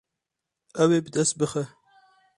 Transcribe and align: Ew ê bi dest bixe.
Ew 0.81 0.89
ê 0.97 0.99
bi 1.03 1.09
dest 1.15 1.33
bixe. 1.39 1.63